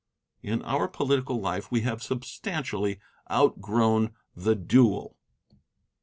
[0.41, 2.99] In our political life we have substantially
[3.31, 5.15] outgrown the duel.